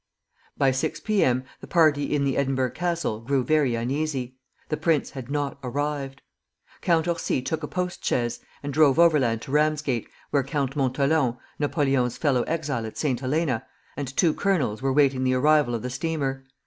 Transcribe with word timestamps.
By 0.57 0.71
six 0.71 0.99
P. 0.99 1.23
M. 1.23 1.43
the 1.59 1.67
party 1.67 2.15
in 2.15 2.23
the 2.23 2.35
"Edinburgh 2.35 2.71
Castle" 2.71 3.19
grew 3.19 3.43
very 3.43 3.75
uneasy; 3.75 4.35
the 4.69 4.75
prince 4.75 5.11
had 5.11 5.29
not 5.29 5.59
arrived. 5.61 6.23
Count 6.81 7.07
Orsi 7.07 7.39
took 7.43 7.61
a 7.61 7.67
post 7.67 8.03
chaise 8.03 8.39
and 8.63 8.73
drove 8.73 8.97
overland 8.97 9.43
to 9.43 9.51
Ramsgate, 9.51 10.09
where 10.31 10.41
Count 10.43 10.75
Montholon 10.75 11.37
(Napoleon's 11.59 12.17
fellow 12.17 12.41
exile 12.47 12.87
at 12.87 12.97
St. 12.97 13.19
Helena) 13.19 13.63
and 13.95 14.07
two 14.17 14.33
colonels 14.33 14.81
were 14.81 14.91
waiting 14.91 15.23
the 15.23 15.35
arrival 15.35 15.75
of 15.75 15.83
the 15.83 15.91
steamer. 15.91 16.45